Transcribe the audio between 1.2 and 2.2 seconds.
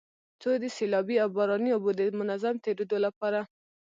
او باراني اوبو د